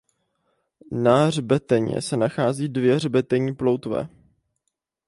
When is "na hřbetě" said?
0.91-2.01